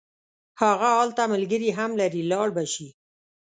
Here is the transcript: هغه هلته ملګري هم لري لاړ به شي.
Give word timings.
هغه 0.61 0.89
هلته 0.99 1.23
ملګري 1.33 1.69
هم 1.77 1.91
لري 2.01 2.21
لاړ 2.31 2.47
به 2.55 2.63
شي. 2.73 2.87